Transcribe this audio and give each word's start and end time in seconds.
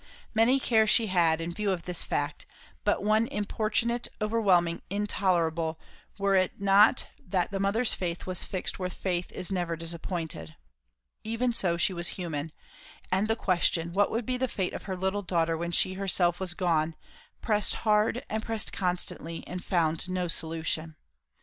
Many 0.33 0.59
cares 0.59 0.89
she 0.89 1.09
had 1.13 1.37
not, 1.37 1.41
in 1.41 1.53
view 1.53 1.69
of 1.69 1.83
this 1.83 2.03
fact; 2.03 2.47
but 2.83 3.03
one 3.03 3.27
importunate, 3.27 4.07
overwhelming, 4.19 4.81
intolerable, 4.89 5.79
were 6.17 6.35
it 6.35 6.59
not 6.59 7.05
that 7.23 7.51
the 7.51 7.59
mother's 7.59 7.93
faith 7.93 8.25
was 8.25 8.43
fixed 8.43 8.79
where 8.79 8.89
faith 8.89 9.31
is 9.31 9.51
never 9.51 9.75
disappointed. 9.75 10.55
Even 11.23 11.53
so, 11.53 11.77
she 11.77 11.93
was 11.93 12.07
human; 12.17 12.51
and 13.11 13.27
the 13.27 13.35
question, 13.35 13.93
what 13.93 14.09
would 14.09 14.25
be 14.25 14.37
the 14.37 14.47
fate 14.47 14.73
of 14.73 14.85
her 14.85 14.97
little 14.97 15.21
daughter 15.21 15.55
when 15.55 15.69
she 15.69 15.93
herself 15.93 16.39
was 16.39 16.55
gone, 16.55 16.95
pressed 17.43 17.75
hard 17.85 18.25
and 18.27 18.41
pressed 18.41 18.73
constantly, 18.73 19.45
and 19.47 19.63
found 19.63 20.09
no 20.09 20.27
solution. 20.27 20.95